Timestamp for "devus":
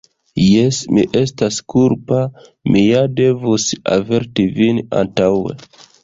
3.19-3.65